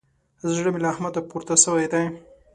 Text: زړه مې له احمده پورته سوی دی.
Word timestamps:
زړه 0.53 0.69
مې 0.73 0.79
له 0.83 0.89
احمده 0.93 1.21
پورته 1.29 1.53
سوی 1.63 1.85
دی. 1.93 2.05